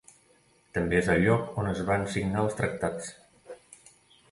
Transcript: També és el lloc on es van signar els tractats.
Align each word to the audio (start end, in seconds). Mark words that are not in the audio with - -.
També 0.77 0.97
és 0.99 1.09
el 1.15 1.21
lloc 1.25 1.59
on 1.65 1.69
es 1.73 1.83
van 1.91 2.07
signar 2.15 2.41
els 2.47 2.59
tractats. 2.63 3.13